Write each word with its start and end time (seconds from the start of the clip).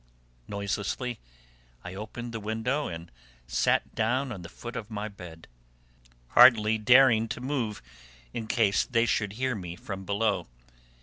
Noiselessly 0.47 1.19
I 1.83 1.93
opened 1.93 2.31
the 2.33 2.39
window 2.39 2.87
and 2.87 3.11
sat 3.45 3.93
down 3.93 4.31
on 4.31 4.41
the 4.41 4.49
foot 4.49 4.75
of 4.75 4.89
my 4.89 5.07
bed; 5.07 5.47
hardly 6.29 6.79
daring 6.79 7.27
to 7.27 7.39
move 7.39 7.83
in 8.33 8.47
case 8.47 8.83
they 8.83 9.05
should 9.05 9.33
hear 9.33 9.53
me 9.53 9.75
from 9.75 10.03
below. 10.03 10.47